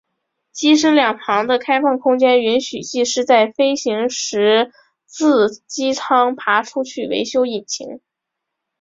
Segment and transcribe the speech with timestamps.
[0.51, 4.71] 机身两旁的开放空间允许技师在飞行时
[5.05, 8.01] 自机舱爬出去维修引擎。